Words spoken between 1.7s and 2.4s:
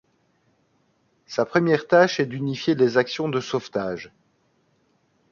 tâche est